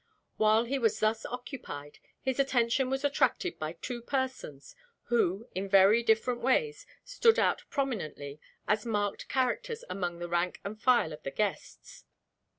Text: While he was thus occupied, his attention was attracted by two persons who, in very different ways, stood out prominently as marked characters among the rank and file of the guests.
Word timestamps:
While 0.37 0.63
he 0.63 0.79
was 0.79 0.99
thus 0.99 1.27
occupied, 1.27 1.99
his 2.23 2.39
attention 2.39 2.89
was 2.89 3.03
attracted 3.03 3.59
by 3.59 3.73
two 3.73 4.01
persons 4.01 4.75
who, 5.09 5.47
in 5.53 5.69
very 5.69 6.01
different 6.01 6.41
ways, 6.41 6.87
stood 7.05 7.37
out 7.37 7.61
prominently 7.69 8.39
as 8.67 8.83
marked 8.83 9.29
characters 9.29 9.83
among 9.91 10.17
the 10.17 10.27
rank 10.27 10.59
and 10.63 10.81
file 10.81 11.13
of 11.13 11.21
the 11.21 11.29
guests. 11.29 12.05